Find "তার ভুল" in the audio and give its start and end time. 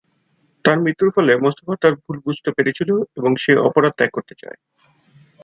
1.81-2.17